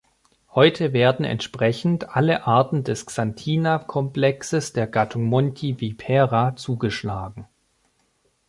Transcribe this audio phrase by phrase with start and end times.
[0.55, 7.47] Heute werden entsprechend alle Arten des xanthina-Kolmplexes der Gattung "Montivipera" zugeschlagen.